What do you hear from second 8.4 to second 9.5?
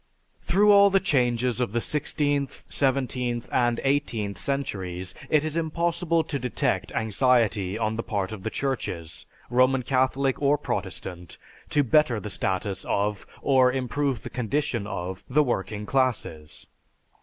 the Churches,